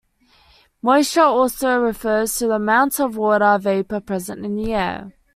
Moisture 0.81 1.21
also 1.25 1.77
refers 1.79 2.35
to 2.39 2.47
the 2.47 2.53
amount 2.55 2.99
of 2.99 3.15
water 3.17 3.55
vapour 3.61 3.99
present 3.99 4.43
in 4.43 4.55
the 4.55 4.73
air. 4.73 5.13